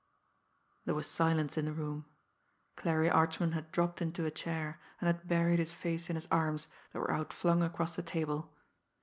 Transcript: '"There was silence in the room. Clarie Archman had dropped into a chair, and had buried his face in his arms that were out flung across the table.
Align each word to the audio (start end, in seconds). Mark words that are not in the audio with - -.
'"There 0.85 0.95
was 0.95 1.05
silence 1.05 1.59
in 1.59 1.65
the 1.65 1.73
room. 1.73 2.07
Clarie 2.75 3.11
Archman 3.11 3.51
had 3.51 3.71
dropped 3.71 4.01
into 4.01 4.25
a 4.25 4.31
chair, 4.31 4.79
and 4.99 5.05
had 5.05 5.27
buried 5.27 5.59
his 5.59 5.73
face 5.75 6.09
in 6.09 6.15
his 6.15 6.27
arms 6.31 6.67
that 6.91 6.99
were 7.01 7.11
out 7.13 7.31
flung 7.31 7.61
across 7.61 7.97
the 7.97 8.01
table. 8.01 8.51